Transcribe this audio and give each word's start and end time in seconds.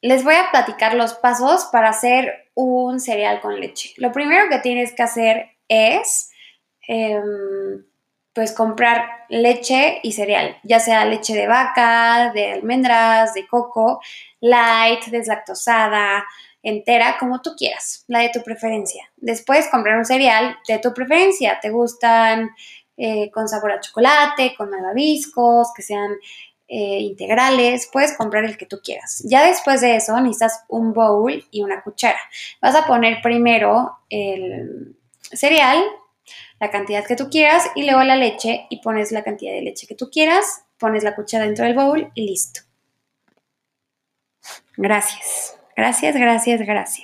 les 0.00 0.24
voy 0.24 0.34
a 0.34 0.50
platicar 0.50 0.94
los 0.94 1.14
pasos 1.14 1.66
para 1.72 1.90
hacer 1.90 2.50
un 2.54 3.00
cereal 3.00 3.40
con 3.40 3.60
leche. 3.60 3.92
Lo 3.96 4.12
primero 4.12 4.48
que 4.48 4.58
tienes 4.58 4.92
que 4.92 5.02
hacer 5.02 5.50
es, 5.68 6.30
em, 6.86 7.84
pues, 8.32 8.52
comprar 8.52 9.04
leche 9.28 10.00
y 10.02 10.12
cereal, 10.12 10.58
ya 10.62 10.80
sea 10.80 11.04
leche 11.04 11.34
de 11.34 11.46
vaca, 11.46 12.30
de 12.32 12.52
almendras, 12.52 13.34
de 13.34 13.46
coco, 13.46 14.00
light, 14.40 15.04
deslactosada, 15.06 16.24
entera, 16.62 17.16
como 17.18 17.40
tú 17.42 17.54
quieras, 17.56 18.04
la 18.08 18.20
de 18.20 18.30
tu 18.30 18.42
preferencia. 18.42 19.10
Después 19.16 19.68
comprar 19.68 19.98
un 19.98 20.04
cereal 20.04 20.56
de 20.66 20.78
tu 20.78 20.92
preferencia. 20.94 21.58
¿Te 21.60 21.70
gustan 21.70 22.50
eh, 22.96 23.30
con 23.30 23.48
sabor 23.48 23.72
a 23.72 23.80
chocolate, 23.80 24.54
con 24.56 24.70
malvaviscos, 24.70 25.72
que 25.74 25.82
sean 25.82 26.16
eh, 26.68 27.00
integrales? 27.00 27.88
Puedes 27.92 28.16
comprar 28.16 28.44
el 28.44 28.56
que 28.56 28.66
tú 28.66 28.80
quieras. 28.82 29.22
Ya 29.24 29.46
después 29.46 29.80
de 29.80 29.96
eso 29.96 30.18
necesitas 30.20 30.64
un 30.68 30.92
bowl 30.92 31.44
y 31.50 31.62
una 31.62 31.82
cuchara. 31.82 32.20
Vas 32.60 32.74
a 32.74 32.86
poner 32.86 33.22
primero 33.22 33.98
el 34.10 34.96
cereal, 35.32 35.82
la 36.60 36.70
cantidad 36.70 37.04
que 37.06 37.16
tú 37.16 37.28
quieras, 37.30 37.64
y 37.74 37.84
luego 37.84 38.02
la 38.04 38.16
leche 38.16 38.66
y 38.70 38.80
pones 38.80 39.12
la 39.12 39.24
cantidad 39.24 39.52
de 39.52 39.62
leche 39.62 39.86
que 39.86 39.94
tú 39.94 40.10
quieras, 40.10 40.64
pones 40.78 41.04
la 41.04 41.14
cuchara 41.14 41.44
dentro 41.44 41.64
del 41.64 41.74
bowl 41.74 42.10
y 42.14 42.26
listo. 42.26 42.60
Gracias. 44.76 45.58
Gracias, 45.76 46.14
gracias, 46.16 46.60
gracias. 46.60 46.96